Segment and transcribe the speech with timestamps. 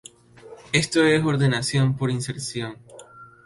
[0.71, 2.75] Esto es ordenación por inserción.